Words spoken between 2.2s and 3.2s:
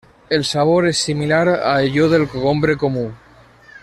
cogombre comú.